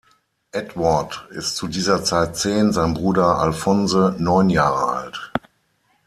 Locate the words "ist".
1.29-1.57